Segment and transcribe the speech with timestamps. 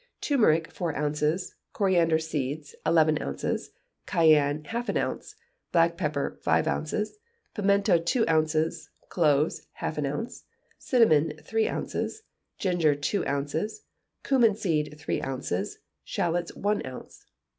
[0.19, 3.69] Turmeric, four ounces; coriander seeds, eleven ounces;
[4.07, 5.35] cayenne, half an ounce;
[5.71, 7.19] black pepper, five ounces;
[7.53, 10.45] pimento, two ounces; cloves, half an ounce;
[10.79, 12.23] cinnamon, three ounces;
[12.57, 13.83] ginger, two ounces;
[14.23, 17.27] cummin seed, three ounces; shalots, one ounce.